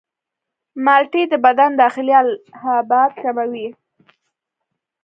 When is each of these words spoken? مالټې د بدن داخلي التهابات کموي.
مالټې 0.85 1.23
د 1.29 1.33
بدن 1.45 1.71
داخلي 1.81 2.13
التهابات 2.21 3.11
کموي. 3.21 3.67